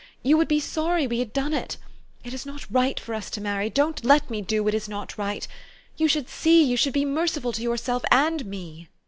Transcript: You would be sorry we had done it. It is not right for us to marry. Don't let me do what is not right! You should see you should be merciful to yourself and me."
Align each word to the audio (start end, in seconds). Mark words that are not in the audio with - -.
You 0.23 0.35
would 0.37 0.47
be 0.47 0.59
sorry 0.59 1.05
we 1.05 1.19
had 1.19 1.31
done 1.31 1.53
it. 1.53 1.77
It 2.23 2.33
is 2.33 2.43
not 2.43 2.65
right 2.71 2.99
for 2.99 3.13
us 3.13 3.29
to 3.29 3.39
marry. 3.39 3.69
Don't 3.69 4.03
let 4.03 4.31
me 4.31 4.41
do 4.41 4.63
what 4.63 4.73
is 4.73 4.89
not 4.89 5.15
right! 5.15 5.47
You 5.95 6.07
should 6.07 6.27
see 6.27 6.63
you 6.63 6.75
should 6.75 6.91
be 6.93 7.05
merciful 7.05 7.53
to 7.53 7.61
yourself 7.61 8.03
and 8.11 8.43
me." 8.47 8.87